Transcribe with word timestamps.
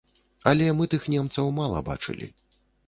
Але 0.51 0.69
мы 0.79 0.89
тых 0.95 1.07
немцаў 1.17 1.55
мала 1.61 1.87
бачылі. 1.93 2.35